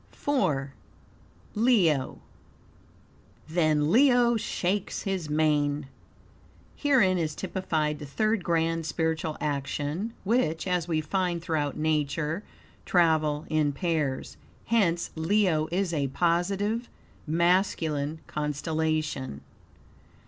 [0.11, 0.63] V.
[1.53, 2.21] Leo
[3.47, 5.89] "Then Leo shakes his mane."
[6.75, 12.43] Herein is typified the third grand spiritual action which, as we find throughout Nature,
[12.83, 16.89] travel in pairs; hence Leo is a positive,
[17.27, 19.41] masculine constellation.